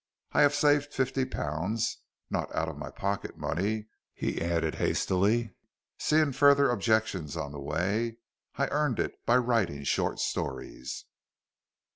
[0.31, 1.99] "I have saved fifty pounds.
[2.31, 3.85] Not out of my pocket money,"
[4.15, 5.53] he added hastily,
[5.99, 8.17] seeing further objections on the way.
[8.55, 11.05] "I earned it by writing short stories."